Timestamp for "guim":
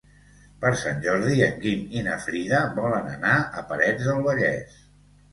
1.65-1.83